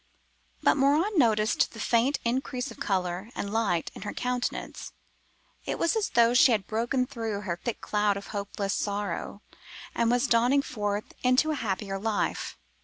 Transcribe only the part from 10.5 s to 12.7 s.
forth into a happier life.